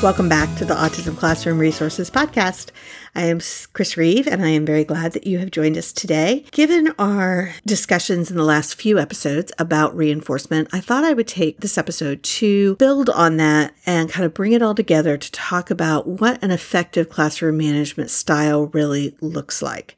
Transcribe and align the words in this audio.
Welcome 0.00 0.28
back 0.28 0.56
to 0.58 0.64
the 0.64 0.76
Autism 0.76 1.16
Classroom 1.16 1.58
Resources 1.58 2.08
Podcast. 2.08 2.70
I 3.16 3.22
am 3.24 3.40
Chris 3.72 3.96
Reeve, 3.96 4.28
and 4.28 4.44
I 4.44 4.50
am 4.50 4.64
very 4.64 4.84
glad 4.84 5.12
that 5.14 5.26
you 5.26 5.40
have 5.40 5.50
joined 5.50 5.76
us 5.76 5.92
today. 5.92 6.44
Given 6.52 6.94
our 7.00 7.52
discussions 7.66 8.30
in 8.30 8.36
the 8.36 8.44
last 8.44 8.76
few 8.76 9.00
episodes 9.00 9.50
about 9.58 9.96
reinforcement, 9.96 10.68
I 10.72 10.78
thought 10.78 11.02
I 11.02 11.14
would 11.14 11.26
take 11.26 11.58
this 11.58 11.76
episode 11.76 12.22
to 12.22 12.76
build 12.76 13.10
on 13.10 13.38
that 13.38 13.74
and 13.86 14.08
kind 14.08 14.24
of 14.24 14.34
bring 14.34 14.52
it 14.52 14.62
all 14.62 14.76
together 14.76 15.16
to 15.16 15.32
talk 15.32 15.68
about 15.68 16.06
what 16.06 16.40
an 16.44 16.52
effective 16.52 17.10
classroom 17.10 17.56
management 17.56 18.10
style 18.10 18.66
really 18.66 19.16
looks 19.20 19.60
like. 19.60 19.97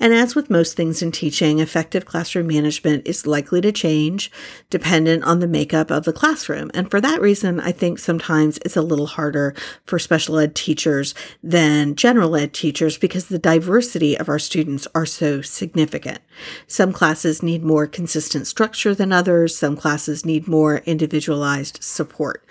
And 0.00 0.12
as 0.12 0.34
with 0.34 0.50
most 0.50 0.76
things 0.76 1.02
in 1.02 1.12
teaching, 1.12 1.58
effective 1.58 2.04
classroom 2.04 2.46
management 2.46 3.06
is 3.06 3.26
likely 3.26 3.60
to 3.60 3.72
change 3.72 4.30
dependent 4.70 5.24
on 5.24 5.40
the 5.40 5.46
makeup 5.46 5.90
of 5.90 6.04
the 6.04 6.12
classroom. 6.12 6.70
And 6.74 6.90
for 6.90 7.00
that 7.00 7.20
reason, 7.20 7.60
I 7.60 7.72
think 7.72 7.98
sometimes 7.98 8.58
it's 8.64 8.76
a 8.76 8.82
little 8.82 9.06
harder 9.06 9.54
for 9.84 9.98
special 9.98 10.38
ed 10.38 10.54
teachers 10.54 11.14
than 11.42 11.94
general 11.94 12.36
ed 12.36 12.52
teachers 12.52 12.98
because 12.98 13.26
the 13.26 13.38
diversity 13.38 14.16
of 14.16 14.28
our 14.28 14.38
students 14.38 14.86
are 14.94 15.06
so 15.06 15.42
significant. 15.42 16.20
Some 16.66 16.92
classes 16.92 17.42
need 17.42 17.64
more 17.64 17.86
consistent 17.86 18.46
structure 18.46 18.94
than 18.94 19.12
others. 19.12 19.56
Some 19.56 19.76
classes 19.76 20.24
need 20.24 20.46
more 20.46 20.78
individualized 20.78 21.82
support. 21.82 22.44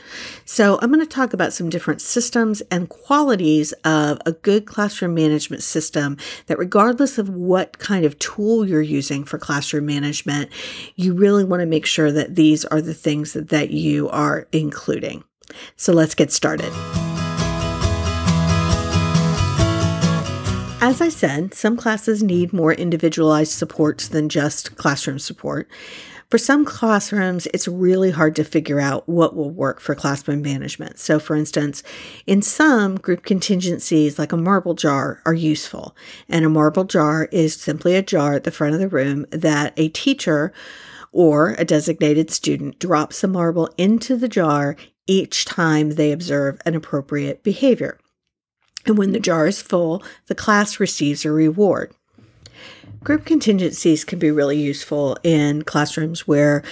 So 0.45 0.77
I'm 0.81 0.91
going 0.91 0.99
to 0.99 1.05
talk 1.05 1.33
about 1.33 1.53
some 1.53 1.69
different 1.69 2.01
systems 2.01 2.61
and 2.71 2.89
qualities 2.89 3.71
of 3.83 4.19
a 4.25 4.31
good 4.31 4.65
classroom 4.65 5.13
management 5.13 5.63
system 5.63 6.17
that 6.47 6.57
regardless 6.57 6.96
regardless 6.97 7.19
of 7.19 7.29
what 7.29 7.77
kind 7.77 8.05
of 8.05 8.17
tool 8.17 8.67
you're 8.67 8.81
using 8.81 9.23
for 9.23 9.37
classroom 9.37 9.85
management, 9.85 10.49
you 10.95 11.13
really 11.13 11.43
want 11.43 11.59
to 11.59 11.65
make 11.67 11.85
sure 11.85 12.11
that 12.11 12.33
these 12.33 12.65
are 12.65 12.81
the 12.81 12.93
things 12.95 13.33
that, 13.33 13.69
you 13.69 14.09
are 14.09 14.47
including. 14.51 15.23
So 15.75 15.93
let's 15.93 16.15
get 16.15 16.31
started. 16.31 16.71
As 20.81 20.99
I 21.01 21.09
said, 21.09 21.53
some 21.53 21.77
classes 21.77 22.23
need 22.23 22.51
more 22.51 22.73
individualized 22.73 23.51
supports 23.51 24.07
than 24.07 24.27
just 24.27 24.75
classroom 24.77 25.19
support. 25.19 25.69
For 26.29 26.37
some 26.37 26.65
classrooms, 26.65 27.47
it's 27.53 27.69
really 27.69 28.11
hard 28.11 28.35
to 28.35 28.43
figure 28.43 28.81
out 28.81 29.07
what 29.07 29.33
will 29.33 29.49
work 29.49 29.79
for 29.79 29.95
classroom 29.95 30.41
management. 30.41 30.99
So, 30.99 31.19
for 31.19 31.37
instance, 31.37 31.83
in 32.25 32.41
some 32.41 32.97
group 32.97 33.23
contingencies, 33.23 34.19
like 34.19 34.33
a 34.33 34.37
marble 34.37 34.73
jar, 34.73 35.21
are 35.25 35.33
useful. 35.33 35.95
And 36.27 36.43
a 36.43 36.49
marble 36.49 36.83
jar 36.83 37.29
is 37.31 37.55
simply 37.55 37.95
a 37.95 38.01
jar 38.01 38.33
at 38.33 38.43
the 38.43 38.51
front 38.51 38.73
of 38.73 38.81
the 38.81 38.89
room 38.89 39.25
that 39.31 39.73
a 39.77 39.87
teacher 39.87 40.51
or 41.13 41.55
a 41.57 41.63
designated 41.63 42.29
student 42.29 42.77
drops 42.77 43.23
a 43.23 43.27
marble 43.29 43.69
into 43.77 44.17
the 44.17 44.27
jar 44.27 44.75
each 45.07 45.45
time 45.45 45.91
they 45.91 46.11
observe 46.11 46.59
an 46.65 46.75
appropriate 46.75 47.41
behavior. 47.41 47.97
And 48.85 48.97
when 48.97 49.13
the 49.13 49.21
jar 49.21 49.47
is 49.47 49.61
full, 49.61 50.03
the 50.27 50.35
class 50.35 50.77
receives 50.77 51.23
a 51.23 51.31
reward. 51.31 51.93
Group 53.03 53.25
contingencies 53.25 54.03
can 54.03 54.19
be 54.19 54.31
really 54.31 54.57
useful 54.57 55.17
in 55.23 55.61
classrooms 55.63 56.27
where 56.27 56.63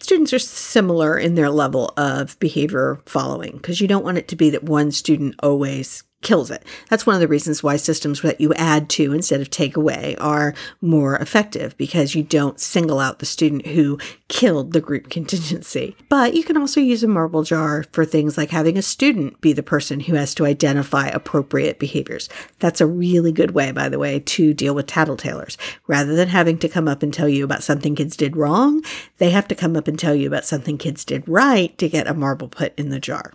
students 0.00 0.32
are 0.32 0.38
similar 0.38 1.18
in 1.18 1.34
their 1.34 1.50
level 1.50 1.92
of 1.96 2.38
behavior 2.38 3.00
following 3.06 3.52
because 3.52 3.80
you 3.80 3.88
don't 3.88 4.04
want 4.04 4.18
it 4.18 4.28
to 4.28 4.36
be 4.36 4.50
that 4.50 4.64
one 4.64 4.90
student 4.90 5.34
always 5.42 6.02
kills 6.24 6.50
it. 6.50 6.64
That's 6.88 7.06
one 7.06 7.14
of 7.14 7.20
the 7.20 7.28
reasons 7.28 7.62
why 7.62 7.76
systems 7.76 8.22
that 8.22 8.40
you 8.40 8.52
add 8.54 8.88
to 8.90 9.12
instead 9.12 9.40
of 9.40 9.50
take 9.50 9.76
away 9.76 10.16
are 10.18 10.54
more 10.80 11.16
effective 11.16 11.76
because 11.76 12.16
you 12.16 12.24
don't 12.24 12.58
single 12.58 12.98
out 12.98 13.20
the 13.20 13.26
student 13.26 13.66
who 13.66 13.98
killed 14.28 14.72
the 14.72 14.80
group 14.80 15.10
contingency. 15.10 15.96
But 16.08 16.34
you 16.34 16.42
can 16.42 16.56
also 16.56 16.80
use 16.80 17.04
a 17.04 17.08
marble 17.08 17.44
jar 17.44 17.84
for 17.92 18.04
things 18.04 18.36
like 18.36 18.50
having 18.50 18.76
a 18.76 18.82
student 18.82 19.40
be 19.40 19.52
the 19.52 19.62
person 19.62 20.00
who 20.00 20.14
has 20.14 20.34
to 20.34 20.46
identify 20.46 21.06
appropriate 21.08 21.78
behaviors. 21.78 22.28
That's 22.58 22.80
a 22.80 22.86
really 22.86 23.30
good 23.30 23.52
way, 23.52 23.70
by 23.70 23.88
the 23.88 23.98
way, 23.98 24.20
to 24.20 24.54
deal 24.54 24.74
with 24.74 24.86
tattletales. 24.86 25.56
Rather 25.86 26.16
than 26.16 26.28
having 26.28 26.58
to 26.58 26.68
come 26.68 26.88
up 26.88 27.02
and 27.02 27.12
tell 27.12 27.28
you 27.28 27.44
about 27.44 27.62
something 27.62 27.94
kids 27.94 28.16
did 28.16 28.36
wrong, 28.36 28.82
they 29.18 29.30
have 29.30 29.46
to 29.48 29.54
come 29.54 29.76
up 29.76 29.86
and 29.86 29.98
tell 29.98 30.14
you 30.14 30.26
about 30.26 30.46
something 30.46 30.78
kids 30.78 31.04
did 31.04 31.28
right 31.28 31.76
to 31.78 31.88
get 31.88 32.08
a 32.08 32.14
marble 32.14 32.48
put 32.48 32.76
in 32.78 32.88
the 32.88 32.98
jar. 32.98 33.34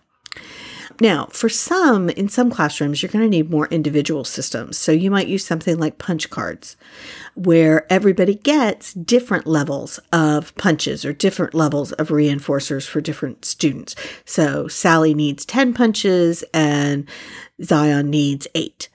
Now, 1.01 1.27
for 1.27 1.47
some, 1.47 2.09
in 2.09 2.27
some 2.27 2.51
classrooms, 2.51 3.01
you're 3.01 3.11
going 3.11 3.23
to 3.23 3.29
need 3.29 3.49
more 3.49 3.67
individual 3.67 4.23
systems. 4.25 4.77
So 4.77 4.91
you 4.91 5.09
might 5.09 5.27
use 5.27 5.45
something 5.45 5.77
like 5.77 5.97
punch 5.97 6.29
cards, 6.29 6.75
where 7.35 7.91
everybody 7.91 8.35
gets 8.35 8.93
different 8.93 9.47
levels 9.47 9.99
of 10.11 10.53
punches 10.55 11.05
or 11.05 11.13
different 11.13 11.53
levels 11.53 11.93
of 11.93 12.09
reinforcers 12.09 12.88
for 12.88 12.99
different 12.99 13.45
students. 13.45 13.95
So 14.25 14.67
Sally 14.67 15.13
needs 15.13 15.45
10 15.45 15.73
punches 15.73 16.43
and 16.53 17.07
Zion 17.63 18.09
needs 18.09 18.47
eight 18.55 18.89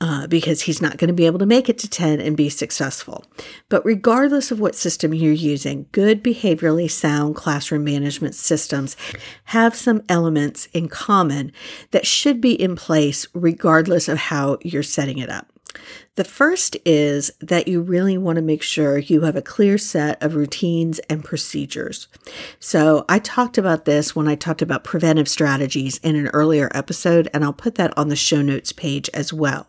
uh, 0.00 0.26
because 0.28 0.62
he's 0.62 0.80
not 0.80 0.96
going 0.96 1.08
to 1.08 1.14
be 1.14 1.26
able 1.26 1.40
to 1.40 1.46
make 1.46 1.68
it 1.68 1.78
to 1.78 1.88
10 1.88 2.20
and 2.20 2.36
be 2.36 2.48
successful. 2.48 3.24
But 3.68 3.84
regardless 3.84 4.50
of 4.50 4.60
what 4.60 4.76
system 4.76 5.12
you're 5.12 5.32
using, 5.32 5.86
good 5.92 6.22
behaviorally 6.22 6.90
sound 6.90 7.34
classroom 7.34 7.84
management 7.84 8.34
systems 8.34 8.96
have 9.46 9.74
some 9.74 10.02
elements 10.08 10.66
in 10.66 10.88
common 10.88 11.52
that 11.90 12.06
should 12.06 12.40
be 12.40 12.52
in 12.52 12.76
place 12.76 13.26
regardless 13.34 14.08
of 14.08 14.18
how 14.18 14.58
you're 14.62 14.82
setting 14.82 15.18
it 15.18 15.30
up. 15.30 15.52
The 16.14 16.24
first 16.24 16.76
is 16.84 17.30
that 17.40 17.68
you 17.68 17.80
really 17.80 18.18
want 18.18 18.36
to 18.36 18.42
make 18.42 18.62
sure 18.62 18.98
you 18.98 19.20
have 19.22 19.36
a 19.36 19.42
clear 19.42 19.78
set 19.78 20.20
of 20.22 20.34
routines 20.34 20.98
and 21.10 21.22
procedures. 21.22 22.08
So, 22.58 23.04
I 23.08 23.20
talked 23.20 23.58
about 23.58 23.84
this 23.84 24.16
when 24.16 24.26
I 24.26 24.34
talked 24.34 24.62
about 24.62 24.82
preventive 24.82 25.28
strategies 25.28 25.98
in 25.98 26.16
an 26.16 26.28
earlier 26.28 26.70
episode, 26.74 27.28
and 27.32 27.44
I'll 27.44 27.52
put 27.52 27.76
that 27.76 27.96
on 27.96 28.08
the 28.08 28.16
show 28.16 28.42
notes 28.42 28.72
page 28.72 29.08
as 29.14 29.32
well. 29.32 29.68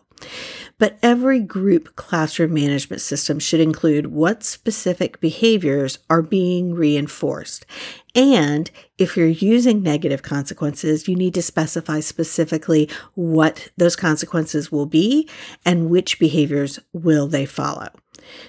But 0.78 0.98
every 1.02 1.40
group 1.40 1.94
classroom 1.94 2.54
management 2.54 3.02
system 3.02 3.38
should 3.38 3.60
include 3.60 4.06
what 4.06 4.42
specific 4.42 5.20
behaviors 5.20 5.98
are 6.08 6.22
being 6.22 6.72
reinforced. 6.74 7.66
And 8.14 8.70
if 8.96 9.16
you're 9.16 9.26
using 9.26 9.82
negative 9.82 10.22
consequences, 10.22 11.06
you 11.06 11.16
need 11.16 11.34
to 11.34 11.42
specify 11.42 12.00
specifically 12.00 12.88
what 13.14 13.68
those 13.76 13.94
consequences 13.94 14.72
will 14.72 14.86
be 14.86 15.28
and 15.66 15.90
which 15.90 16.18
behaviors 16.18 16.78
will 16.92 17.26
they 17.26 17.44
follow. 17.44 17.88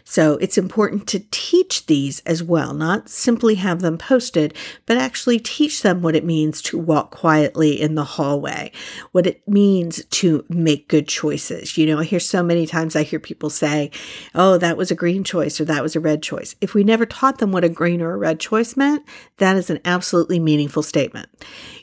So 0.04 0.34
it's 0.38 0.58
important 0.58 1.08
to 1.08 1.24
teach 1.32 1.86
these 1.86 2.20
as 2.22 2.44
well, 2.44 2.74
not 2.74 3.10
simply 3.10 3.56
have 3.56 3.82
them 3.82 3.98
posted, 3.98 4.56
but 4.86 4.98
actually 4.98 5.40
teach 5.40 5.82
them 5.82 6.02
what 6.02 6.16
it 6.16 6.26
means 6.26 6.62
to 6.64 6.78
walk 6.78 7.12
quietly 7.12 7.80
in 7.80 7.96
the 7.96 8.04
hallway, 8.04 8.72
what 9.12 9.28
it 9.28 9.48
means 9.48 10.04
to 10.06 10.46
make 10.50 10.88
good 10.88 11.08
choices. 11.08 11.78
You 11.78 11.86
know, 11.86 12.00
I 12.00 12.04
hear 12.04 12.20
so 12.20 12.44
many 12.44 12.66
times 12.66 12.96
I 12.96 13.04
hear 13.04 13.20
people 13.20 13.50
say, 13.50 13.92
oh, 14.36 14.58
that 14.58 14.78
was 14.78 14.92
a 14.92 14.96
green 14.96 15.24
choice 15.24 15.60
or 15.60 15.66
that 15.66 15.84
was 15.84 15.96
a 15.96 16.00
red 16.00 16.22
choice. 16.24 16.56
If 16.62 16.74
we 16.74 16.84
never 16.84 17.06
taught 17.06 17.40
them 17.40 17.52
what 17.52 17.64
a 17.64 17.70
green 17.70 18.02
or 18.02 18.14
a 18.14 18.18
red 18.18 18.40
choice 18.40 18.76
meant, 18.76 19.06
that 19.38 19.56
is 19.56 19.70
an 19.70 19.80
absolutely 19.86 20.40
meaningful 20.40 20.84
statement. 20.84 21.30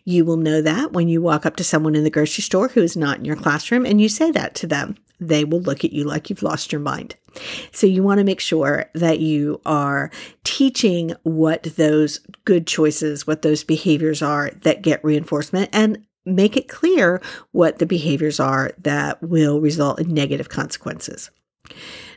You 0.04 0.24
will 0.24 0.36
know 0.36 0.62
that 0.62 0.92
when 0.92 1.08
you 1.08 1.20
walk 1.20 1.44
up 1.44 1.56
to 1.56 1.64
someone 1.64 1.94
in 1.94 2.04
the 2.04 2.10
grocery 2.10 2.42
store 2.42 2.68
who 2.68 2.82
is 2.82 2.96
not 2.96 3.18
in 3.18 3.24
your 3.24 3.36
classroom 3.36 3.84
and 3.84 4.00
you 4.00 4.08
say 4.08 4.30
that 4.30 4.54
to 4.56 4.66
them 4.66 4.96
they 5.20 5.44
will 5.44 5.60
look 5.60 5.84
at 5.84 5.92
you 5.92 6.04
like 6.04 6.30
you've 6.30 6.42
lost 6.42 6.72
your 6.72 6.80
mind. 6.80 7.14
So 7.72 7.86
you 7.86 8.02
want 8.02 8.18
to 8.18 8.24
make 8.24 8.40
sure 8.40 8.86
that 8.94 9.20
you 9.20 9.60
are 9.66 10.10
teaching 10.44 11.14
what 11.22 11.64
those 11.64 12.20
good 12.44 12.66
choices, 12.66 13.26
what 13.26 13.42
those 13.42 13.64
behaviors 13.64 14.22
are 14.22 14.50
that 14.62 14.82
get 14.82 15.04
reinforcement 15.04 15.70
and 15.72 16.04
make 16.24 16.56
it 16.56 16.68
clear 16.68 17.22
what 17.52 17.78
the 17.78 17.86
behaviors 17.86 18.38
are 18.38 18.72
that 18.78 19.22
will 19.22 19.60
result 19.60 20.00
in 20.00 20.12
negative 20.12 20.48
consequences. 20.48 21.30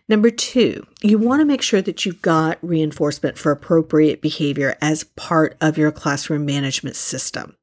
Number 0.09 0.29
two, 0.29 0.85
you 1.01 1.17
want 1.17 1.39
to 1.39 1.45
make 1.45 1.61
sure 1.61 1.81
that 1.81 2.05
you've 2.05 2.21
got 2.21 2.57
reinforcement 2.61 3.37
for 3.37 3.51
appropriate 3.51 4.21
behavior 4.21 4.75
as 4.81 5.05
part 5.05 5.55
of 5.61 5.77
your 5.77 5.91
classroom 5.91 6.45
management 6.45 6.97
system. 6.97 7.55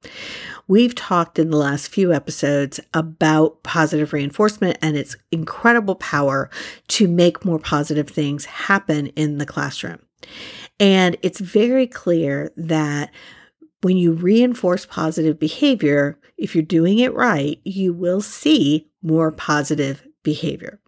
We've 0.68 0.94
talked 0.94 1.38
in 1.38 1.50
the 1.50 1.56
last 1.56 1.88
few 1.88 2.12
episodes 2.12 2.78
about 2.92 3.62
positive 3.62 4.12
reinforcement 4.12 4.76
and 4.82 4.96
its 4.96 5.16
incredible 5.32 5.94
power 5.94 6.50
to 6.88 7.08
make 7.08 7.44
more 7.44 7.58
positive 7.58 8.08
things 8.08 8.44
happen 8.44 9.06
in 9.08 9.38
the 9.38 9.46
classroom. 9.46 9.98
And 10.78 11.16
it's 11.22 11.40
very 11.40 11.86
clear 11.86 12.52
that 12.56 13.10
when 13.80 13.96
you 13.96 14.12
reinforce 14.12 14.84
positive 14.84 15.38
behavior, 15.38 16.18
if 16.36 16.54
you're 16.54 16.62
doing 16.62 16.98
it 16.98 17.14
right, 17.14 17.60
you 17.64 17.94
will 17.94 18.20
see 18.20 18.88
more 19.02 19.32
positive 19.32 20.06
behavior. 20.28 20.78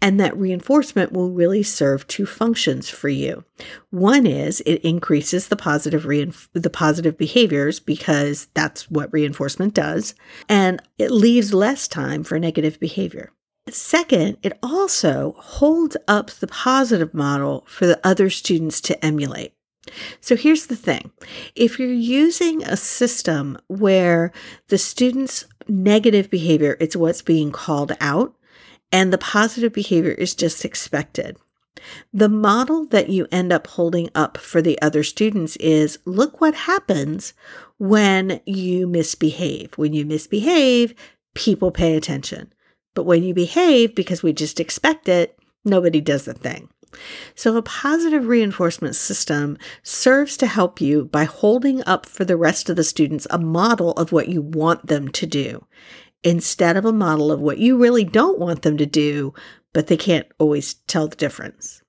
And 0.00 0.20
that 0.20 0.36
reinforcement 0.36 1.10
will 1.10 1.30
really 1.30 1.64
serve 1.64 2.06
two 2.06 2.24
functions 2.24 2.88
for 2.88 3.08
you. 3.08 3.44
One 3.90 4.28
is 4.28 4.60
it 4.60 4.84
increases 4.84 5.48
the 5.48 5.56
positive 5.56 6.04
reinf- 6.04 6.46
the 6.52 6.70
positive 6.70 7.18
behaviors 7.18 7.80
because 7.80 8.46
that's 8.54 8.88
what 8.88 9.12
reinforcement 9.12 9.74
does, 9.74 10.14
and 10.48 10.80
it 10.98 11.10
leaves 11.10 11.52
less 11.52 11.88
time 11.88 12.22
for 12.22 12.38
negative 12.38 12.78
behavior. 12.78 13.32
Second, 13.68 14.36
it 14.44 14.56
also 14.62 15.34
holds 15.38 15.96
up 16.06 16.30
the 16.30 16.46
positive 16.46 17.12
model 17.12 17.64
for 17.66 17.88
the 17.88 17.98
other 18.06 18.30
students 18.30 18.80
to 18.82 19.04
emulate. 19.04 19.52
So 20.20 20.36
here's 20.36 20.66
the 20.66 20.76
thing 20.76 21.10
if 21.56 21.78
you're 21.78 21.88
using 21.92 22.62
a 22.62 22.76
system 22.76 23.58
where 23.66 24.30
the 24.68 24.78
student's 24.78 25.46
negative 25.68 26.30
behavior 26.30 26.74
is 26.74 26.96
what's 26.96 27.22
being 27.22 27.50
called 27.50 27.92
out 28.00 28.36
and 28.92 29.12
the 29.12 29.18
positive 29.18 29.72
behavior 29.72 30.12
is 30.12 30.34
just 30.34 30.64
expected, 30.64 31.36
the 32.12 32.28
model 32.28 32.86
that 32.86 33.08
you 33.10 33.26
end 33.30 33.52
up 33.52 33.66
holding 33.66 34.08
up 34.14 34.38
for 34.38 34.62
the 34.62 34.80
other 34.80 35.02
students 35.02 35.56
is 35.56 35.98
look 36.04 36.40
what 36.40 36.54
happens 36.54 37.34
when 37.78 38.40
you 38.46 38.86
misbehave. 38.86 39.76
When 39.76 39.92
you 39.92 40.04
misbehave, 40.04 40.94
people 41.34 41.70
pay 41.70 41.96
attention. 41.96 42.52
But 42.94 43.04
when 43.04 43.22
you 43.22 43.34
behave 43.34 43.94
because 43.94 44.22
we 44.22 44.32
just 44.32 44.58
expect 44.58 45.08
it, 45.08 45.38
nobody 45.64 46.00
does 46.00 46.26
a 46.26 46.32
thing. 46.32 46.70
So, 47.34 47.56
a 47.56 47.62
positive 47.62 48.26
reinforcement 48.26 48.96
system 48.96 49.58
serves 49.82 50.38
to 50.38 50.46
help 50.46 50.80
you 50.80 51.04
by 51.04 51.24
holding 51.24 51.84
up 51.84 52.06
for 52.06 52.24
the 52.24 52.38
rest 52.38 52.70
of 52.70 52.76
the 52.76 52.84
students 52.84 53.26
a 53.28 53.38
model 53.38 53.90
of 53.92 54.12
what 54.12 54.28
you 54.28 54.40
want 54.40 54.86
them 54.86 55.08
to 55.08 55.26
do 55.26 55.66
instead 56.26 56.76
of 56.76 56.84
a 56.84 56.92
model 56.92 57.30
of 57.30 57.38
what 57.38 57.58
you 57.58 57.78
really 57.78 58.02
don't 58.02 58.40
want 58.40 58.62
them 58.62 58.76
to 58.76 58.84
do, 58.84 59.32
but 59.72 59.86
they 59.86 59.96
can't 59.96 60.26
always 60.40 60.74
tell 60.88 61.06
the 61.06 61.14
difference. 61.14 61.82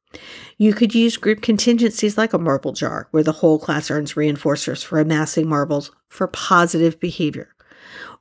You 0.58 0.74
could 0.74 0.94
use 0.94 1.18
group 1.18 1.42
contingencies 1.42 2.20
like 2.20 2.34
a 2.34 2.38
marble 2.38 2.72
jar, 2.72 3.08
where 3.10 3.24
the 3.24 3.32
whole 3.32 3.58
class 3.58 3.90
earns 3.90 4.14
reinforcers 4.14 4.84
for 4.84 5.00
amassing 5.00 5.50
marbles 5.50 5.90
for 6.08 6.28
positive 6.28 7.00
behavior. 7.00 7.50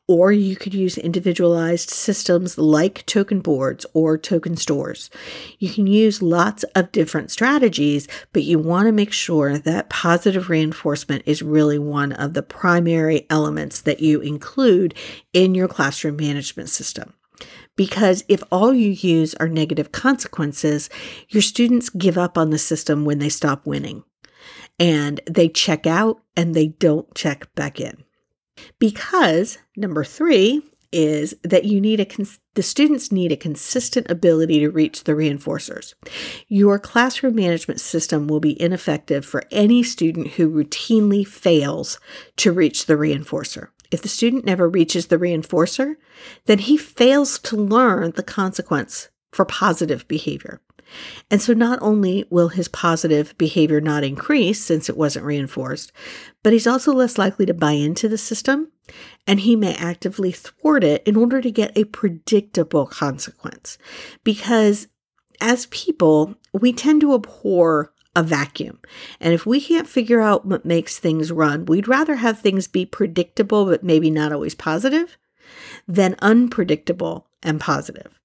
Or 0.08 0.30
you 0.30 0.54
could 0.54 0.72
use 0.72 0.96
individualized 0.96 1.90
systems 1.90 2.56
like 2.56 3.04
token 3.06 3.40
boards 3.40 3.84
or 3.92 4.16
token 4.16 4.56
stores. 4.56 5.10
You 5.58 5.68
can 5.68 5.88
use 5.88 6.22
lots 6.22 6.62
of 6.76 6.92
different 6.92 7.32
strategies, 7.32 8.06
but 8.32 8.44
you 8.44 8.60
want 8.60 8.86
to 8.86 8.92
make 8.92 9.12
sure 9.12 9.58
that 9.58 9.90
positive 9.90 10.48
reinforcement 10.48 11.24
is 11.26 11.42
really 11.42 11.78
one 11.78 12.12
of 12.12 12.34
the 12.34 12.42
primary 12.44 13.26
elements 13.30 13.80
that 13.80 13.98
you 13.98 14.20
include 14.20 14.94
in 15.32 15.56
your 15.56 15.66
classroom 15.66 16.16
management 16.16 16.68
system. 16.68 17.12
Because 17.74 18.24
if 18.28 18.42
all 18.52 18.72
you 18.72 18.90
use 18.90 19.34
are 19.34 19.48
negative 19.48 19.90
consequences, 19.90 20.88
your 21.28 21.42
students 21.42 21.90
give 21.90 22.16
up 22.16 22.38
on 22.38 22.50
the 22.50 22.58
system 22.58 23.04
when 23.04 23.18
they 23.18 23.28
stop 23.28 23.66
winning 23.66 24.04
and 24.78 25.20
they 25.28 25.48
check 25.48 25.86
out 25.86 26.20
and 26.36 26.54
they 26.54 26.68
don't 26.68 27.12
check 27.14 27.52
back 27.54 27.80
in. 27.80 28.05
Because 28.78 29.58
number 29.76 30.04
three 30.04 30.62
is 30.92 31.34
that 31.42 31.64
you 31.64 31.80
need 31.80 32.00
a 32.00 32.04
cons- 32.04 32.38
the 32.54 32.62
students 32.62 33.12
need 33.12 33.32
a 33.32 33.36
consistent 33.36 34.10
ability 34.10 34.60
to 34.60 34.70
reach 34.70 35.04
the 35.04 35.12
reinforcers. 35.12 35.94
Your 36.48 36.78
classroom 36.78 37.34
management 37.34 37.80
system 37.80 38.28
will 38.28 38.40
be 38.40 38.60
ineffective 38.60 39.24
for 39.26 39.42
any 39.50 39.82
student 39.82 40.28
who 40.28 40.50
routinely 40.50 41.26
fails 41.26 41.98
to 42.36 42.52
reach 42.52 42.86
the 42.86 42.94
reinforcer. 42.94 43.68
If 43.90 44.02
the 44.02 44.08
student 44.08 44.44
never 44.44 44.68
reaches 44.68 45.06
the 45.06 45.18
reinforcer, 45.18 45.96
then 46.46 46.58
he 46.58 46.76
fails 46.76 47.38
to 47.40 47.56
learn 47.56 48.12
the 48.12 48.22
consequence 48.22 49.10
for 49.32 49.44
positive 49.44 50.08
behavior. 50.08 50.60
And 51.30 51.42
so 51.42 51.52
not 51.52 51.78
only 51.82 52.24
will 52.30 52.48
his 52.48 52.68
positive 52.68 53.36
behavior 53.38 53.80
not 53.80 54.04
increase 54.04 54.62
since 54.62 54.88
it 54.88 54.96
wasn't 54.96 55.26
reinforced, 55.26 55.92
but 56.42 56.52
he's 56.52 56.66
also 56.66 56.92
less 56.92 57.18
likely 57.18 57.46
to 57.46 57.54
buy 57.54 57.72
into 57.72 58.08
the 58.08 58.18
system 58.18 58.70
and 59.26 59.40
he 59.40 59.56
may 59.56 59.74
actively 59.74 60.32
thwart 60.32 60.84
it 60.84 61.02
in 61.04 61.16
order 61.16 61.40
to 61.40 61.50
get 61.50 61.76
a 61.76 61.84
predictable 61.84 62.86
consequence. 62.86 63.78
Because 64.22 64.88
as 65.40 65.66
people, 65.66 66.34
we 66.52 66.72
tend 66.72 67.00
to 67.00 67.14
abhor 67.14 67.92
a 68.14 68.22
vacuum. 68.22 68.80
And 69.20 69.34
if 69.34 69.44
we 69.44 69.60
can't 69.60 69.88
figure 69.88 70.20
out 70.20 70.46
what 70.46 70.64
makes 70.64 70.98
things 70.98 71.30
run, 71.30 71.66
we'd 71.66 71.88
rather 71.88 72.16
have 72.16 72.38
things 72.38 72.66
be 72.66 72.86
predictable, 72.86 73.66
but 73.66 73.84
maybe 73.84 74.10
not 74.10 74.32
always 74.32 74.54
positive, 74.54 75.18
than 75.86 76.16
unpredictable 76.20 77.28
and 77.42 77.60
positive. 77.60 78.18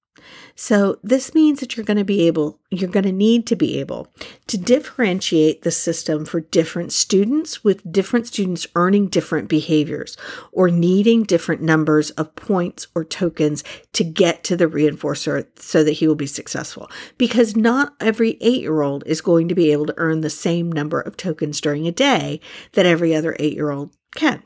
So 0.54 0.98
this 1.02 1.34
means 1.34 1.60
that 1.60 1.76
you're 1.76 1.86
going 1.86 1.96
to 1.96 2.04
be 2.04 2.26
able, 2.26 2.58
you're 2.70 2.90
going 2.90 3.04
to 3.04 3.12
need 3.12 3.46
to 3.46 3.56
be 3.56 3.78
able 3.80 4.08
to 4.48 4.58
differentiate 4.58 5.62
the 5.62 5.70
system 5.70 6.24
for 6.24 6.40
different 6.40 6.92
students 6.92 7.64
with 7.64 7.90
different 7.90 8.26
students 8.26 8.66
earning 8.74 9.08
different 9.08 9.48
behaviors 9.48 10.16
or 10.52 10.68
needing 10.68 11.22
different 11.22 11.62
numbers 11.62 12.10
of 12.12 12.34
points 12.34 12.86
or 12.94 13.04
tokens 13.04 13.64
to 13.92 14.04
get 14.04 14.44
to 14.44 14.56
the 14.56 14.66
reinforcer 14.66 15.46
so 15.58 15.82
that 15.82 15.92
he 15.92 16.06
will 16.06 16.14
be 16.14 16.26
successful. 16.26 16.90
Because 17.16 17.56
not 17.56 17.94
every 18.00 18.36
eight 18.40 18.60
year 18.60 18.82
old 18.82 19.04
is 19.06 19.20
going 19.20 19.48
to 19.48 19.54
be 19.54 19.72
able 19.72 19.86
to 19.86 19.94
earn 19.96 20.20
the 20.20 20.30
same 20.30 20.70
number 20.70 21.00
of 21.00 21.16
tokens 21.16 21.60
during 21.60 21.86
a 21.86 21.92
day 21.92 22.40
that 22.72 22.86
every 22.86 23.14
other 23.14 23.36
eight 23.38 23.54
year 23.54 23.70
old 23.70 23.90
can 24.14 24.42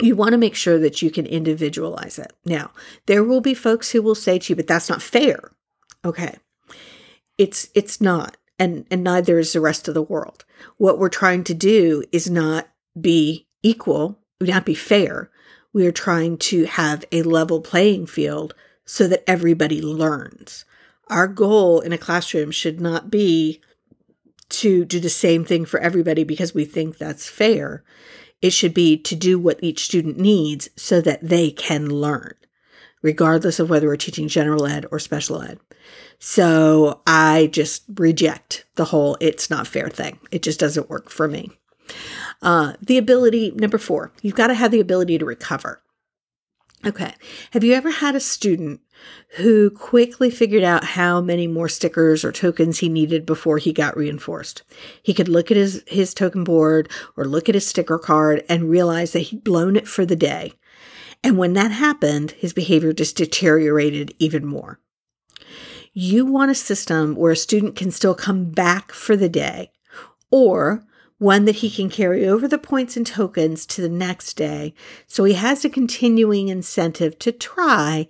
you 0.00 0.14
want 0.14 0.32
to 0.32 0.38
make 0.38 0.54
sure 0.54 0.78
that 0.78 1.02
you 1.02 1.10
can 1.10 1.26
individualize 1.26 2.18
it. 2.18 2.32
Now, 2.44 2.70
there 3.06 3.24
will 3.24 3.40
be 3.40 3.54
folks 3.54 3.90
who 3.90 4.02
will 4.02 4.14
say 4.14 4.38
to 4.38 4.52
you, 4.52 4.56
but 4.56 4.66
that's 4.66 4.88
not 4.88 5.02
fair. 5.02 5.52
Okay. 6.04 6.36
It's 7.38 7.68
it's 7.74 8.00
not. 8.00 8.36
And 8.58 8.86
and 8.90 9.04
neither 9.04 9.38
is 9.38 9.52
the 9.52 9.60
rest 9.60 9.88
of 9.88 9.94
the 9.94 10.02
world. 10.02 10.44
What 10.76 10.98
we're 10.98 11.08
trying 11.08 11.44
to 11.44 11.54
do 11.54 12.02
is 12.12 12.30
not 12.30 12.68
be 12.98 13.46
equal, 13.62 14.18
not 14.40 14.64
be 14.64 14.74
fair. 14.74 15.30
We 15.72 15.86
are 15.86 15.92
trying 15.92 16.38
to 16.38 16.64
have 16.64 17.04
a 17.12 17.22
level 17.22 17.60
playing 17.60 18.06
field 18.06 18.54
so 18.86 19.06
that 19.08 19.28
everybody 19.28 19.82
learns. 19.82 20.64
Our 21.08 21.28
goal 21.28 21.80
in 21.80 21.92
a 21.92 21.98
classroom 21.98 22.50
should 22.50 22.80
not 22.80 23.10
be 23.10 23.60
to 24.48 24.84
do 24.84 25.00
the 25.00 25.10
same 25.10 25.44
thing 25.44 25.64
for 25.64 25.80
everybody 25.80 26.24
because 26.24 26.54
we 26.54 26.64
think 26.64 26.96
that's 26.96 27.28
fair. 27.28 27.84
It 28.42 28.50
should 28.50 28.74
be 28.74 28.96
to 28.98 29.14
do 29.14 29.38
what 29.38 29.62
each 29.62 29.84
student 29.84 30.18
needs 30.18 30.68
so 30.76 31.00
that 31.00 31.20
they 31.22 31.50
can 31.50 31.88
learn, 31.88 32.34
regardless 33.02 33.58
of 33.58 33.70
whether 33.70 33.86
we're 33.86 33.96
teaching 33.96 34.28
general 34.28 34.66
ed 34.66 34.86
or 34.90 34.98
special 34.98 35.42
ed. 35.42 35.58
So 36.18 37.00
I 37.06 37.48
just 37.52 37.84
reject 37.94 38.66
the 38.76 38.86
whole 38.86 39.16
it's 39.20 39.50
not 39.50 39.66
fair 39.66 39.88
thing. 39.88 40.18
It 40.30 40.42
just 40.42 40.60
doesn't 40.60 40.90
work 40.90 41.10
for 41.10 41.28
me. 41.28 41.50
Uh, 42.42 42.74
the 42.82 42.98
ability, 42.98 43.52
number 43.52 43.78
four, 43.78 44.12
you've 44.22 44.34
got 44.34 44.48
to 44.48 44.54
have 44.54 44.70
the 44.70 44.80
ability 44.80 45.18
to 45.18 45.24
recover. 45.24 45.80
Okay. 46.84 47.14
Have 47.52 47.64
you 47.64 47.72
ever 47.74 47.90
had 47.90 48.14
a 48.14 48.20
student 48.20 48.80
who 49.36 49.70
quickly 49.70 50.30
figured 50.30 50.62
out 50.62 50.84
how 50.84 51.20
many 51.20 51.46
more 51.46 51.68
stickers 51.68 52.24
or 52.24 52.30
tokens 52.30 52.78
he 52.78 52.88
needed 52.88 53.24
before 53.26 53.58
he 53.58 53.72
got 53.72 53.96
reinforced? 53.96 54.62
He 55.02 55.14
could 55.14 55.28
look 55.28 55.50
at 55.50 55.56
his, 55.56 55.82
his 55.86 56.14
token 56.14 56.44
board 56.44 56.90
or 57.16 57.24
look 57.24 57.48
at 57.48 57.54
his 57.54 57.66
sticker 57.66 57.98
card 57.98 58.44
and 58.48 58.70
realize 58.70 59.12
that 59.12 59.20
he'd 59.20 59.42
blown 59.42 59.74
it 59.74 59.88
for 59.88 60.04
the 60.04 60.16
day. 60.16 60.52
And 61.24 61.38
when 61.38 61.54
that 61.54 61.72
happened, 61.72 62.32
his 62.32 62.52
behavior 62.52 62.92
just 62.92 63.16
deteriorated 63.16 64.14
even 64.18 64.44
more. 64.46 64.78
You 65.92 66.26
want 66.26 66.50
a 66.50 66.54
system 66.54 67.16
where 67.16 67.32
a 67.32 67.36
student 67.36 67.74
can 67.74 67.90
still 67.90 68.14
come 68.14 68.50
back 68.50 68.92
for 68.92 69.16
the 69.16 69.30
day 69.30 69.72
or 70.30 70.84
one 71.18 71.44
that 71.46 71.56
he 71.56 71.70
can 71.70 71.88
carry 71.88 72.26
over 72.26 72.46
the 72.46 72.58
points 72.58 72.96
and 72.96 73.06
tokens 73.06 73.64
to 73.66 73.80
the 73.80 73.88
next 73.88 74.34
day. 74.34 74.74
So 75.06 75.24
he 75.24 75.34
has 75.34 75.64
a 75.64 75.70
continuing 75.70 76.48
incentive 76.48 77.18
to 77.20 77.32
try, 77.32 78.08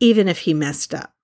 even 0.00 0.28
if 0.28 0.40
he 0.40 0.52
messed 0.52 0.92
up. 0.94 1.14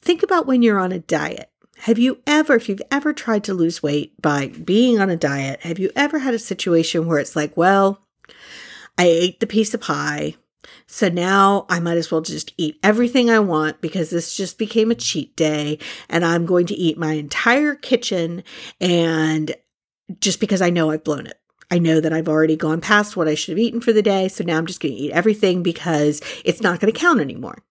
Think 0.00 0.22
about 0.22 0.46
when 0.46 0.62
you're 0.62 0.78
on 0.78 0.92
a 0.92 0.98
diet. 0.98 1.50
Have 1.80 1.98
you 1.98 2.22
ever, 2.26 2.54
if 2.54 2.68
you've 2.68 2.82
ever 2.90 3.12
tried 3.12 3.44
to 3.44 3.54
lose 3.54 3.82
weight 3.82 4.20
by 4.22 4.48
being 4.48 4.98
on 4.98 5.10
a 5.10 5.16
diet, 5.16 5.60
have 5.60 5.78
you 5.78 5.90
ever 5.94 6.20
had 6.20 6.32
a 6.32 6.38
situation 6.38 7.06
where 7.06 7.18
it's 7.18 7.36
like, 7.36 7.54
well, 7.56 8.06
I 8.98 9.04
ate 9.04 9.40
the 9.40 9.46
piece 9.46 9.74
of 9.74 9.80
pie. 9.80 10.36
So 10.86 11.08
now 11.08 11.66
I 11.68 11.80
might 11.80 11.98
as 11.98 12.10
well 12.10 12.20
just 12.20 12.54
eat 12.56 12.78
everything 12.82 13.28
I 13.28 13.40
want 13.40 13.80
because 13.80 14.10
this 14.10 14.36
just 14.36 14.58
became 14.58 14.90
a 14.90 14.96
cheat 14.96 15.36
day 15.36 15.78
and 16.08 16.24
I'm 16.24 16.46
going 16.46 16.66
to 16.66 16.74
eat 16.74 16.98
my 16.98 17.12
entire 17.12 17.74
kitchen 17.74 18.42
and 18.80 19.54
just 20.20 20.40
because 20.40 20.62
I 20.62 20.70
know 20.70 20.90
I've 20.90 21.04
blown 21.04 21.26
it. 21.26 21.40
I 21.70 21.78
know 21.78 22.00
that 22.00 22.12
I've 22.12 22.28
already 22.28 22.56
gone 22.56 22.80
past 22.80 23.16
what 23.16 23.28
I 23.28 23.34
should 23.34 23.52
have 23.52 23.58
eaten 23.58 23.80
for 23.80 23.92
the 23.92 24.02
day. 24.02 24.28
So 24.28 24.44
now 24.44 24.56
I'm 24.56 24.66
just 24.66 24.80
going 24.80 24.94
to 24.94 25.00
eat 25.00 25.12
everything 25.12 25.62
because 25.62 26.20
it's 26.44 26.60
not 26.60 26.80
going 26.80 26.92
to 26.92 26.98
count 26.98 27.20
anymore. 27.20 27.64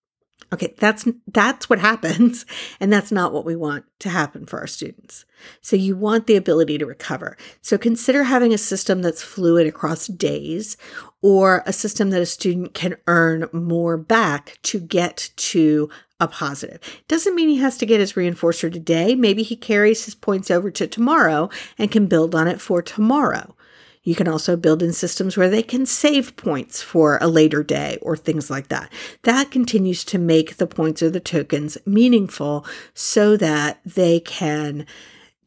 Okay, 0.54 0.76
that's 0.78 1.08
that's 1.28 1.70
what 1.70 1.80
happens 1.92 2.46
and 2.80 2.92
that's 2.92 3.12
not 3.12 3.34
what 3.34 3.46
we 3.46 3.56
want 3.56 3.86
to 4.00 4.10
happen 4.10 4.46
for 4.46 4.60
our 4.60 4.68
students. 4.68 5.26
So 5.62 5.76
you 5.76 5.96
want 5.96 6.28
the 6.28 6.36
ability 6.36 6.78
to 6.78 6.86
recover. 6.86 7.38
So 7.62 7.78
consider 7.78 8.24
having 8.24 8.54
a 8.54 8.58
system 8.58 9.02
that's 9.02 9.24
fluid 9.24 9.66
across 9.66 10.08
days 10.08 10.78
or 11.22 11.64
a 11.66 11.74
system 11.74 12.10
that 12.12 12.22
a 12.22 12.26
student 12.26 12.74
can 12.74 12.98
earn 13.08 13.50
more 13.52 13.98
back 13.98 14.60
to 14.64 14.80
get 14.80 15.32
to 15.38 15.90
a 16.20 16.28
positive. 16.28 16.80
Doesn't 17.08 17.36
mean 17.36 17.50
he 17.50 17.58
has 17.58 17.78
to 17.78 17.86
get 17.86 18.00
his 18.00 18.14
reinforcer 18.14 18.72
today. 18.72 19.16
Maybe 19.16 19.44
he 19.44 19.56
carries 19.56 20.06
his 20.06 20.16
points 20.16 20.50
over 20.50 20.72
to 20.72 20.88
tomorrow 20.88 21.50
and 21.78 21.92
can 21.92 22.08
build 22.08 22.34
on 22.34 22.48
it 22.48 22.62
for 22.62 22.82
tomorrow. 22.82 23.56
You 24.04 24.14
can 24.14 24.28
also 24.28 24.56
build 24.56 24.84
in 24.84 24.94
systems 24.94 25.36
where 25.36 25.50
they 25.50 25.64
can 25.64 25.86
save 25.86 26.38
points 26.38 26.82
for 26.82 27.18
a 27.22 27.28
later 27.28 27.64
day 27.64 27.98
or 28.04 28.16
things 28.16 28.52
like 28.52 28.68
that. 28.68 28.92
That 29.24 29.50
continues 29.50 30.06
to 30.06 30.20
make 30.20 30.58
the 30.58 30.68
points 30.68 31.02
or 31.02 31.10
the 31.10 31.20
tokens 31.20 31.78
meaningful 31.88 32.66
so 32.94 33.36
that 33.38 33.80
they 33.84 34.20
can 34.20 34.86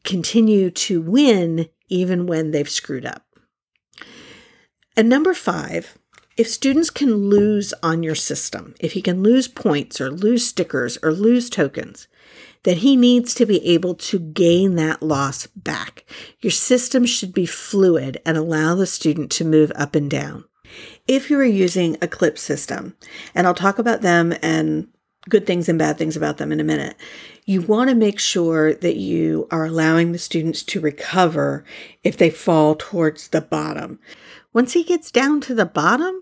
continue 0.03 0.69
to 0.71 1.01
win 1.01 1.69
even 1.87 2.27
when 2.27 2.51
they've 2.51 2.69
screwed 2.69 3.05
up. 3.05 3.25
And 4.97 5.07
number 5.07 5.33
five, 5.33 5.97
if 6.39 6.47
students 6.47 6.89
can 6.89 7.13
lose 7.29 7.73
on 7.83 8.01
your 8.01 8.15
system, 8.15 8.73
if 8.79 8.93
he 8.93 9.01
can 9.01 9.21
lose 9.21 9.49
points 9.49 9.99
or 9.99 10.09
lose 10.09 10.47
stickers 10.47 10.97
or 11.03 11.11
lose 11.11 11.49
tokens, 11.49 12.07
that 12.63 12.77
he 12.77 12.95
needs 12.95 13.33
to 13.33 13.45
be 13.45 13.61
able 13.65 13.93
to 13.93 14.17
gain 14.17 14.75
that 14.77 15.03
loss 15.03 15.47
back. 15.47 16.05
Your 16.39 16.51
system 16.51 17.05
should 17.05 17.33
be 17.33 17.45
fluid 17.45 18.21
and 18.25 18.37
allow 18.37 18.73
the 18.73 18.87
student 18.87 19.31
to 19.31 19.43
move 19.43 19.69
up 19.75 19.95
and 19.95 20.09
down. 20.09 20.45
If 21.09 21.29
you 21.29 21.37
are 21.39 21.43
using 21.43 21.97
a 22.01 22.07
clip 22.07 22.37
system, 22.37 22.95
and 23.35 23.45
I'll 23.45 23.53
talk 23.53 23.77
about 23.77 23.99
them 23.99 24.33
and 24.41 24.87
good 25.27 25.45
things 25.45 25.67
and 25.67 25.77
bad 25.77 25.97
things 25.97 26.15
about 26.15 26.37
them 26.37 26.53
in 26.53 26.61
a 26.61 26.63
minute, 26.63 26.95
you 27.43 27.61
want 27.61 27.89
to 27.89 27.95
make 27.97 28.17
sure 28.17 28.73
that 28.75 28.95
you 28.95 29.45
are 29.51 29.65
allowing 29.65 30.13
the 30.13 30.17
students 30.17 30.63
to 30.63 30.79
recover 30.79 31.65
if 32.01 32.15
they 32.15 32.29
fall 32.29 32.75
towards 32.75 33.27
the 33.27 33.41
bottom. 33.41 33.99
Once 34.53 34.71
he 34.71 34.85
gets 34.85 35.11
down 35.11 35.41
to 35.41 35.53
the 35.53 35.65
bottom, 35.65 36.21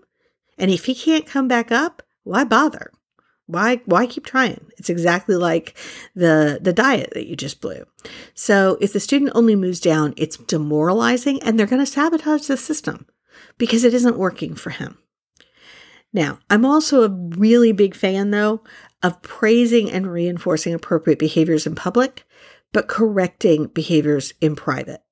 and 0.58 0.70
if 0.70 0.84
he 0.84 0.94
can't 0.94 1.26
come 1.26 1.48
back 1.48 1.72
up, 1.72 2.02
why 2.24 2.44
bother? 2.44 2.92
why 3.48 3.80
why 3.86 4.06
keep 4.06 4.26
trying? 4.26 4.70
It's 4.76 4.90
exactly 4.90 5.34
like 5.34 5.76
the 6.14 6.58
the 6.62 6.72
diet 6.72 7.10
that 7.14 7.26
you 7.26 7.34
just 7.34 7.60
blew. 7.60 7.84
So 8.34 8.76
if 8.80 8.92
the 8.92 9.00
student 9.00 9.32
only 9.34 9.56
moves 9.56 9.80
down 9.80 10.14
it's 10.16 10.36
demoralizing 10.36 11.42
and 11.42 11.58
they're 11.58 11.66
going 11.66 11.84
to 11.84 11.90
sabotage 11.90 12.46
the 12.46 12.56
system 12.56 13.06
because 13.56 13.84
it 13.84 13.94
isn't 13.94 14.18
working 14.18 14.54
for 14.54 14.70
him. 14.70 14.98
Now 16.12 16.38
i'm 16.50 16.64
also 16.64 17.02
a 17.02 17.08
really 17.08 17.72
big 17.72 17.94
fan 17.94 18.30
though 18.30 18.62
of 19.02 19.22
praising 19.22 19.90
and 19.90 20.12
reinforcing 20.12 20.74
appropriate 20.74 21.18
behaviors 21.18 21.66
in 21.66 21.74
public 21.74 22.24
but 22.72 22.86
correcting 22.88 23.66
behaviors 23.68 24.34
in 24.42 24.56
private 24.56 25.02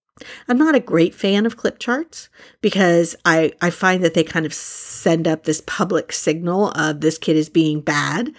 I'm 0.48 0.56
not 0.56 0.74
a 0.74 0.80
great 0.80 1.14
fan 1.14 1.44
of 1.44 1.58
clip 1.58 1.78
charts 1.78 2.30
because 2.62 3.14
I, 3.26 3.52
I 3.60 3.68
find 3.68 4.02
that 4.02 4.14
they 4.14 4.24
kind 4.24 4.46
of 4.46 4.54
send 4.54 5.28
up 5.28 5.44
this 5.44 5.62
public 5.66 6.10
signal 6.10 6.70
of 6.70 7.02
this 7.02 7.18
kid 7.18 7.36
is 7.36 7.50
being 7.50 7.82
bad. 7.82 8.32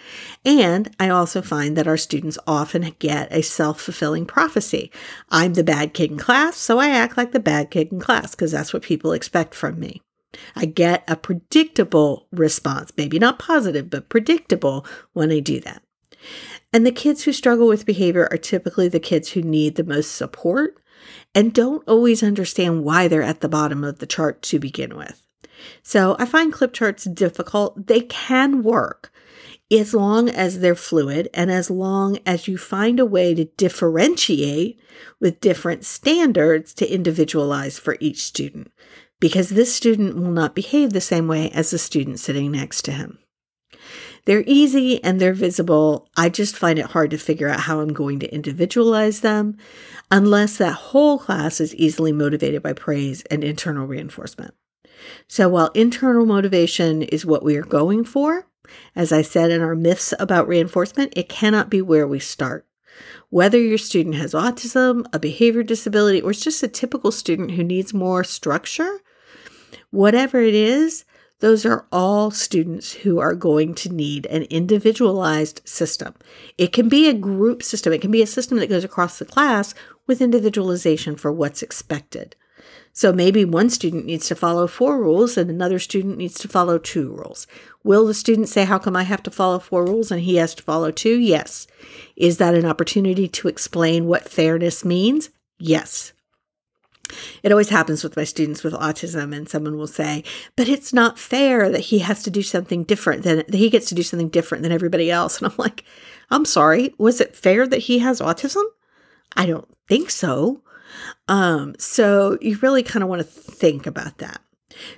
And 0.44 0.94
I 1.00 1.10
also 1.10 1.42
find 1.42 1.78
that 1.78 1.88
our 1.88 1.98
students 1.98 2.40
often 2.48 2.96
get 2.98 3.32
a 3.32 3.44
self 3.44 3.80
fulfilling 3.80 4.26
prophecy. 4.26 4.92
I'm 5.30 5.54
the 5.54 5.64
bad 5.64 5.94
kid 5.94 6.12
in 6.12 6.18
class, 6.18 6.58
so 6.58 6.80
I 6.80 6.90
act 6.90 7.16
like 7.16 7.32
the 7.32 7.40
bad 7.40 7.70
kid 7.70 7.92
in 7.92 8.00
class 8.00 8.34
because 8.34 8.52
that's 8.52 8.74
what 8.74 8.82
people 8.82 9.12
expect 9.12 9.54
from 9.54 9.80
me. 9.80 10.02
I 10.56 10.66
get 10.66 11.04
a 11.08 11.16
predictable 11.16 12.28
response, 12.32 12.92
maybe 12.98 13.20
not 13.20 13.40
positive, 13.40 13.90
but 13.90 14.10
predictable 14.10 14.86
when 15.14 15.32
I 15.32 15.40
do 15.40 15.60
that. 15.62 15.84
And 16.74 16.86
the 16.86 16.92
kids 16.92 17.24
who 17.24 17.34
struggle 17.34 17.68
with 17.68 17.86
behavior 17.86 18.28
are 18.32 18.38
typically 18.38 18.88
the 18.88 19.00
kids 19.00 19.32
who 19.32 19.42
need 19.42 19.76
the 19.76 19.84
most 19.84 20.16
support 20.16 20.78
and 21.34 21.54
don't 21.54 21.88
always 21.88 22.24
understand 22.24 22.84
why 22.84 23.08
they're 23.08 23.22
at 23.22 23.42
the 23.42 23.50
bottom 23.50 23.84
of 23.84 24.00
the 24.00 24.08
chart 24.08 24.42
to 24.44 24.60
begin 24.60 24.98
with. 24.98 25.22
So 25.84 26.16
I 26.20 26.26
find 26.26 26.54
clip 26.54 26.74
charts 26.74 27.06
difficult. 27.06 27.88
They 27.88 28.02
can 28.02 28.64
work 28.64 29.12
as 29.72 29.94
long 29.94 30.30
as 30.30 30.60
they're 30.60 30.76
fluid 30.76 31.30
and 31.34 31.52
as 31.52 31.70
long 31.70 32.20
as 32.26 32.48
you 32.48 32.58
find 32.58 33.00
a 33.00 33.06
way 33.06 33.34
to 33.34 33.46
differentiate 33.46 34.80
with 35.20 35.42
different 35.42 35.86
standards 35.86 36.74
to 36.76 36.94
individualize 36.94 37.78
for 37.78 37.98
each 38.00 38.24
student, 38.24 38.72
because 39.20 39.50
this 39.50 39.74
student 39.74 40.16
will 40.16 40.32
not 40.32 40.56
behave 40.56 40.94
the 40.94 41.02
same 41.02 41.28
way 41.28 41.50
as 41.52 41.72
the 41.72 41.78
student 41.78 42.20
sitting 42.20 42.52
next 42.52 42.84
to 42.84 42.92
him. 42.92 43.20
They're 44.28 44.44
easy 44.46 45.02
and 45.06 45.22
they're 45.22 45.34
visible. 45.34 46.10
I 46.18 46.28
just 46.28 46.58
find 46.58 46.78
it 46.78 46.88
hard 46.88 47.12
to 47.12 47.18
figure 47.18 47.48
out 47.48 47.62
how 47.62 47.80
I'm 47.80 47.94
going 47.94 48.20
to 48.20 48.34
individualize 48.36 49.22
them 49.22 49.56
unless 50.12 50.58
that 50.58 50.74
whole 50.74 51.18
class 51.18 51.62
is 51.62 51.74
easily 51.76 52.12
motivated 52.12 52.62
by 52.62 52.74
praise 52.74 53.22
and 53.32 53.42
internal 53.42 53.88
reinforcement. 53.88 54.54
So 55.30 55.48
while 55.48 55.72
internal 55.74 56.26
motivation 56.26 57.04
is 57.04 57.26
what 57.26 57.42
we 57.42 57.56
are 57.56 57.64
going 57.64 58.04
for, 58.04 58.46
as 58.98 59.14
I 59.14 59.22
said 59.22 59.50
in 59.50 59.62
our 59.62 59.76
myths 59.76 60.14
about 60.20 60.50
reinforcement, 60.50 61.14
it 61.16 61.30
cannot 61.30 61.70
be 61.70 61.82
where 61.82 62.06
we 62.06 62.20
start. 62.20 62.68
Whether 63.30 63.62
your 63.62 63.78
student 63.78 64.16
has 64.16 64.34
autism, 64.34 65.06
a 65.14 65.20
behavior 65.20 65.64
disability, 65.64 66.20
or 66.20 66.32
is 66.32 66.42
just 66.42 66.62
a 66.64 66.68
typical 66.68 67.14
student 67.14 67.52
who 67.52 67.64
needs 67.64 67.94
more 67.94 68.26
structure, 68.26 69.00
whatever 69.90 70.42
it 70.42 70.54
is, 70.54 71.06
those 71.40 71.66
are 71.66 71.86
all 71.92 72.32
students 72.32 72.94
who 72.94 73.20
are 73.20 73.36
going 73.36 73.76
to 73.76 73.94
need 73.94 74.26
an 74.28 74.44
individualized 74.44 75.62
system. 75.66 76.16
It 76.58 76.74
can 76.74 76.90
be 76.90 77.08
a 77.08 77.14
group 77.14 77.62
system, 77.62 77.94
it 77.94 78.02
can 78.02 78.12
be 78.12 78.22
a 78.22 78.28
system 78.28 78.58
that 78.58 78.70
goes 78.70 78.84
across 78.84 79.20
the 79.20 79.26
class 79.26 79.74
with 80.08 80.22
individualization 80.22 81.16
for 81.16 81.32
what's 81.32 81.62
expected. 81.62 82.36
So 82.98 83.14
maybe 83.14 83.46
one 83.46 83.70
student 83.70 84.06
needs 84.06 84.28
to 84.28 84.36
follow 84.36 84.66
four 84.66 85.00
rules 85.00 85.38
and 85.38 85.52
another 85.52 85.78
student 85.78 86.18
needs 86.18 86.40
to 86.40 86.48
follow 86.48 86.80
two 86.80 87.12
rules. 87.14 87.46
Will 87.84 88.08
the 88.08 88.16
student 88.16 88.50
say, 88.50 88.66
How 88.66 88.80
come 88.80 88.96
I 88.96 89.04
have 89.04 89.22
to 89.24 89.30
follow 89.30 89.60
four 89.60 89.86
rules 89.86 90.10
and 90.10 90.22
he 90.22 90.38
has 90.38 90.56
to 90.56 90.64
follow 90.64 90.90
two? 90.90 91.20
Yes. 91.20 91.68
Is 92.16 92.38
that 92.38 92.56
an 92.56 92.66
opportunity 92.66 93.28
to 93.28 93.48
explain 93.48 94.08
what 94.08 94.28
fairness 94.28 94.84
means? 94.84 95.30
Yes. 95.60 96.14
It 97.44 97.52
always 97.52 97.70
happens 97.70 98.04
with 98.04 98.18
my 98.18 98.24
students 98.24 98.64
with 98.64 98.74
autism, 98.74 99.36
and 99.36 99.48
someone 99.48 99.78
will 99.78 99.88
say, 99.88 100.24
But 100.56 100.68
it's 100.68 100.94
not 100.94 101.20
fair 101.20 101.70
that 101.70 101.80
he 101.80 102.00
has 102.00 102.24
to 102.24 102.30
do 102.30 102.42
something 102.42 102.84
different 102.84 103.24
than 103.24 103.38
that 103.38 103.54
he 103.54 103.70
gets 103.70 103.90
to 103.90 103.96
do 103.96 104.04
something 104.04 104.30
different 104.30 104.64
than 104.64 104.72
everybody 104.72 105.10
else. 105.12 105.42
And 105.42 105.52
I'm 105.52 105.58
like, 105.58 105.84
I'm 106.30 106.46
sorry, 106.46 106.94
was 106.98 107.22
it 107.22 107.36
fair 107.36 107.68
that 107.68 107.78
he 107.78 108.00
has 108.00 108.20
autism? 108.20 108.64
I 109.36 109.46
don't 109.46 109.68
think 109.88 110.10
so. 110.10 110.62
Um, 111.28 111.76
so 111.78 112.38
you 112.42 112.58
really 112.58 112.84
kind 112.84 113.04
of 113.04 113.10
want 113.10 113.22
to 113.22 113.28
think 113.28 113.86
about 113.86 114.18
that. 114.20 114.42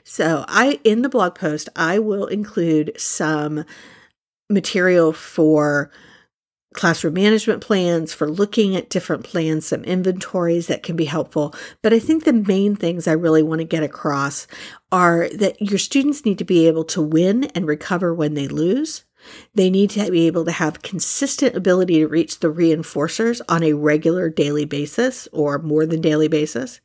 So 0.04 0.46
I 0.48 0.80
in 0.84 1.01
the 1.01 1.10
blog 1.10 1.36
post, 1.36 1.70
I 1.75 2.00
will 2.00 2.25
include 2.28 2.94
some 2.98 3.66
material 4.50 5.13
for 5.13 5.92
classroom 6.73 7.15
management 7.15 7.61
plans, 7.61 8.13
for 8.13 8.29
looking 8.29 8.75
at 8.75 8.89
different 8.89 9.23
plans, 9.23 9.65
some 9.65 9.83
inventories 9.83 10.67
that 10.67 10.83
can 10.83 10.95
be 10.95 11.05
helpful. 11.05 11.53
But 11.81 11.93
I 11.93 11.99
think 11.99 12.23
the 12.23 12.33
main 12.33 12.75
things 12.75 13.07
I 13.07 13.13
really 13.13 13.43
want 13.43 13.59
to 13.59 13.65
get 13.65 13.83
across 13.83 14.47
are 14.91 15.29
that 15.29 15.61
your 15.61 15.79
students 15.79 16.25
need 16.25 16.38
to 16.38 16.45
be 16.45 16.67
able 16.67 16.83
to 16.85 17.01
win 17.01 17.45
and 17.55 17.67
recover 17.67 18.13
when 18.13 18.35
they 18.35 18.47
lose. 18.47 19.03
They 19.55 19.69
need 19.69 19.89
to 19.91 20.09
be 20.11 20.27
able 20.27 20.45
to 20.45 20.51
have 20.51 20.81
consistent 20.81 21.55
ability 21.55 21.99
to 21.99 22.07
reach 22.07 22.39
the 22.39 22.51
reinforcers 22.51 23.41
on 23.47 23.63
a 23.63 23.73
regular 23.73 24.29
daily 24.29 24.65
basis 24.65 25.27
or 25.31 25.59
more 25.59 25.85
than 25.85 26.01
daily 26.01 26.27
basis. 26.27 26.79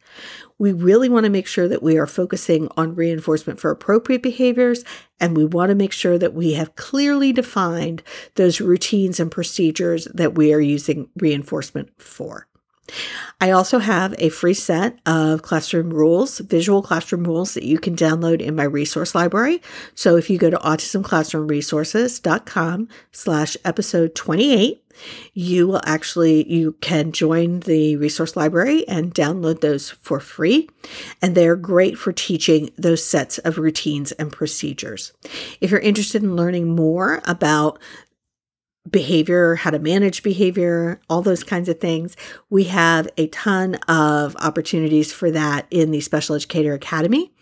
We 0.59 0.73
really 0.73 1.09
want 1.09 1.25
to 1.25 1.31
make 1.31 1.47
sure 1.47 1.69
that 1.69 1.83
we 1.83 1.99
are 1.99 2.07
focusing 2.07 2.69
on 2.77 2.95
reinforcement 2.95 3.61
for 3.61 3.71
appropriate 3.71 4.23
behaviors, 4.23 4.85
and 5.19 5.37
we 5.37 5.45
want 5.45 5.71
to 5.71 5.75
make 5.75 5.93
sure 5.93 6.19
that 6.19 6.35
we 6.35 6.53
have 6.55 6.77
clearly 6.77 7.33
defined 7.33 8.03
those 8.37 8.61
routines 8.61 9.19
and 9.19 9.31
procedures 9.31 10.07
that 10.15 10.35
we 10.35 10.55
are 10.55 10.61
using 10.61 11.09
reinforcement 11.17 11.91
for. 12.01 12.47
I 13.41 13.51
also 13.51 13.79
have 13.79 14.15
a 14.19 14.29
free 14.29 14.53
set 14.55 14.99
of 15.07 15.43
classroom 15.43 15.91
rules, 15.91 16.39
visual 16.39 16.83
classroom 16.83 17.25
rules 17.25 17.55
that 17.55 17.65
you 17.65 17.79
can 17.79 17.97
download 17.97 18.41
in 18.41 18.55
my 18.57 18.65
resource 18.65 19.15
library. 19.15 19.63
So 19.95 20.17
if 20.17 20.29
you 20.31 20.39
go 20.39 20.51
to 20.51 20.59
autismclassroomresources.com 20.59 22.89
slash 23.13 23.57
episode 23.65 24.15
28, 24.15 24.81
you 25.33 25.67
will 25.67 25.81
actually 25.85 26.47
you 26.51 26.73
can 26.81 27.13
join 27.13 27.61
the 27.61 27.97
resource 27.97 28.35
library 28.37 28.87
and 28.89 29.15
download 29.15 29.61
those 29.61 29.91
for 29.91 30.21
free 30.21 30.71
and 31.21 31.35
they're 31.35 31.57
great 31.57 31.99
for 31.99 32.13
teaching 32.13 32.71
those 32.77 33.05
sets 33.05 33.39
of 33.39 33.59
routines 33.59 34.13
and 34.13 34.31
procedures 34.31 35.13
if 35.61 35.73
you're 35.73 35.81
interested 35.81 36.23
in 36.23 36.37
learning 36.37 36.77
more 36.77 37.21
about 37.25 37.81
behavior, 38.91 39.55
how 39.55 39.71
to 39.71 39.79
manage 39.79 40.23
behavior, 40.23 41.01
all 41.09 41.23
those 41.23 41.43
kinds 41.43 41.69
of 41.69 41.81
things. 41.81 42.17
We 42.51 42.65
have 42.65 43.09
a 43.17 43.29
ton 43.29 43.77
of 43.89 44.37
opportunities 44.37 45.13
for 45.13 45.31
that 45.31 45.67
in 45.71 45.91
the 45.91 46.01
Special 46.01 46.35
Educator 46.35 46.75
Academy. 46.75 47.33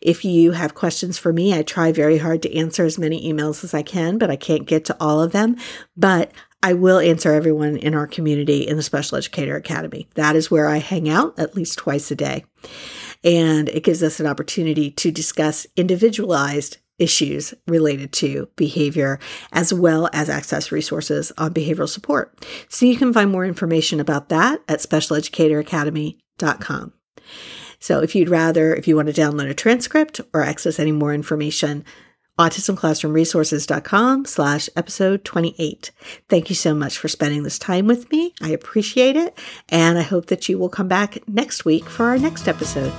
If 0.00 0.24
you 0.24 0.52
have 0.52 0.74
questions 0.74 1.18
for 1.18 1.32
me, 1.32 1.54
I 1.54 1.62
try 1.62 1.90
very 1.90 2.18
hard 2.18 2.42
to 2.42 2.56
answer 2.56 2.84
as 2.84 2.98
many 2.98 3.32
emails 3.32 3.64
as 3.64 3.74
I 3.74 3.82
can, 3.82 4.18
but 4.18 4.30
I 4.30 4.36
can't 4.36 4.66
get 4.66 4.84
to 4.86 4.96
all 5.00 5.20
of 5.20 5.32
them. 5.32 5.56
But 5.96 6.32
I 6.62 6.74
will 6.74 7.00
answer 7.00 7.32
everyone 7.32 7.76
in 7.76 7.94
our 7.94 8.06
community 8.06 8.68
in 8.68 8.76
the 8.76 8.82
Special 8.84 9.18
Educator 9.18 9.56
Academy. 9.56 10.06
That 10.14 10.36
is 10.36 10.50
where 10.50 10.68
I 10.68 10.78
hang 10.78 11.08
out 11.08 11.36
at 11.36 11.56
least 11.56 11.78
twice 11.78 12.12
a 12.12 12.14
day. 12.14 12.44
And 13.24 13.68
it 13.68 13.82
gives 13.82 14.02
us 14.02 14.20
an 14.20 14.26
opportunity 14.26 14.90
to 14.92 15.10
discuss 15.10 15.66
individualized 15.76 16.78
issues 16.98 17.54
related 17.66 18.12
to 18.12 18.48
behavior, 18.56 19.18
as 19.52 19.72
well 19.72 20.10
as 20.12 20.28
access 20.28 20.72
resources 20.72 21.32
on 21.38 21.54
behavioral 21.54 21.88
support. 21.88 22.44
So 22.68 22.86
you 22.86 22.96
can 22.96 23.12
find 23.12 23.30
more 23.30 23.44
information 23.44 24.00
about 24.00 24.28
that 24.28 24.60
at 24.68 24.80
specialeducatoracademy.com. 24.80 26.92
So 27.78 28.00
if 28.00 28.14
you'd 28.14 28.28
rather, 28.28 28.74
if 28.74 28.86
you 28.86 28.94
want 28.94 29.12
to 29.12 29.20
download 29.20 29.50
a 29.50 29.54
transcript 29.54 30.20
or 30.32 30.42
access 30.42 30.78
any 30.78 30.92
more 30.92 31.12
information, 31.12 31.84
autismclassroomresources.com 32.38 34.24
slash 34.24 34.68
episode 34.76 35.24
28. 35.24 35.90
Thank 36.28 36.48
you 36.48 36.54
so 36.54 36.74
much 36.74 36.96
for 36.96 37.08
spending 37.08 37.42
this 37.42 37.58
time 37.58 37.86
with 37.86 38.10
me. 38.10 38.34
I 38.40 38.50
appreciate 38.50 39.16
it. 39.16 39.38
And 39.68 39.98
I 39.98 40.02
hope 40.02 40.26
that 40.26 40.48
you 40.48 40.58
will 40.58 40.68
come 40.68 40.88
back 40.88 41.26
next 41.28 41.64
week 41.64 41.84
for 41.84 42.06
our 42.06 42.18
next 42.18 42.48
episode. 42.48 42.92